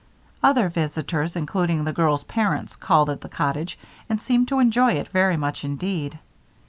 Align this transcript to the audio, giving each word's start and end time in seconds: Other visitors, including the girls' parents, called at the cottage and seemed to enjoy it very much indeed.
Other 0.41 0.67
visitors, 0.67 1.35
including 1.35 1.83
the 1.83 1.93
girls' 1.93 2.23
parents, 2.23 2.75
called 2.75 3.11
at 3.11 3.21
the 3.21 3.29
cottage 3.29 3.77
and 4.09 4.19
seemed 4.19 4.47
to 4.47 4.57
enjoy 4.57 4.93
it 4.93 5.09
very 5.09 5.37
much 5.37 5.63
indeed. 5.63 6.17